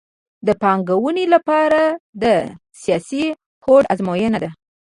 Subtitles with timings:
[0.47, 1.81] د پانګونې لپاره
[2.23, 2.25] د
[2.81, 3.25] سیاسي
[3.63, 4.49] هوډ ازموینه ده